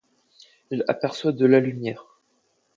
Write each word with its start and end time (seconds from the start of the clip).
Il 0.71 0.79
y 0.79 0.83
aperçoit 0.87 1.31
de 1.31 1.45
la 1.45 1.59
lumière. 1.59 2.07